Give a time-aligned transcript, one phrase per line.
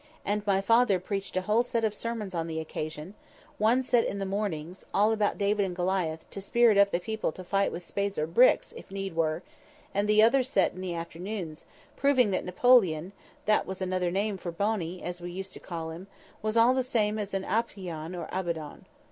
[0.25, 3.13] And my father preached a whole set of sermons on the occasion;
[3.59, 7.31] one set in the mornings, all about David and Goliath, to spirit up the people
[7.33, 9.43] to fighting with spades or bricks, if need were;
[9.93, 13.11] and the other set in the afternoons, proving that Napoleon
[13.45, 16.07] (that was another name for Bony, as we used to call him)
[16.41, 18.85] was all the same as an Apollyon and Abaddon.